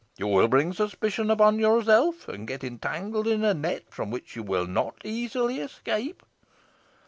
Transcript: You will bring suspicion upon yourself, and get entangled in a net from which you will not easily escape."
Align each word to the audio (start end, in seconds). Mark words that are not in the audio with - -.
You 0.17 0.25
will 0.25 0.47
bring 0.47 0.73
suspicion 0.73 1.29
upon 1.29 1.59
yourself, 1.59 2.27
and 2.27 2.47
get 2.47 2.63
entangled 2.63 3.27
in 3.27 3.43
a 3.43 3.53
net 3.53 3.83
from 3.91 4.09
which 4.09 4.35
you 4.35 4.41
will 4.41 4.65
not 4.65 4.95
easily 5.03 5.59
escape." 5.59 6.23